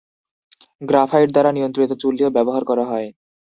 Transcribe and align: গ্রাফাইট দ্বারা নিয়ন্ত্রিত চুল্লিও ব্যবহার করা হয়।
গ্রাফাইট 0.81 1.29
দ্বারা 1.31 1.51
নিয়ন্ত্রিত 1.53 1.91
চুল্লিও 2.01 2.35
ব্যবহার 2.37 2.63
করা 2.65 2.83
হয়। 2.85 3.07